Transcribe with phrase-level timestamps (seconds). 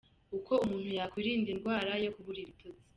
[0.37, 2.79] Uko umuntu yakwirinda indwara yo kubura ibitotsi